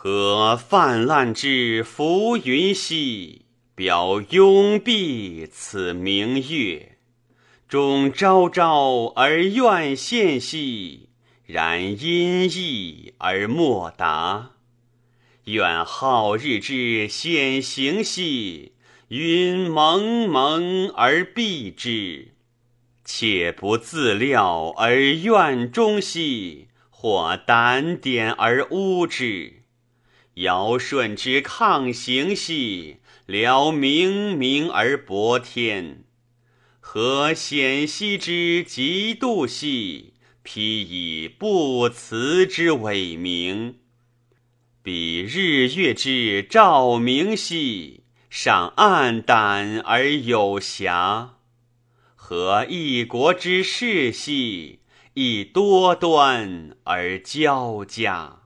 [0.00, 6.98] 何泛滥之浮云兮，表拥蔽此明月。
[7.68, 11.08] 终朝朝而愿现兮，
[11.46, 14.52] 然阴翳而莫达。
[15.46, 18.74] 愿好日之显形兮，
[19.08, 22.34] 云蒙蒙而蔽之。
[23.04, 29.57] 且不自料而怨中兮，或胆点而污之。
[30.38, 36.04] 尧舜之抗行兮，辽冥冥而博天。
[36.78, 40.14] 何显兮之极度兮，
[40.44, 43.80] 披以不辞之伟名。
[44.80, 51.38] 比日月之照明兮，尚暗胆而有瑕。
[52.14, 54.82] 何一国之士兮，
[55.14, 58.37] 亦多端而交加。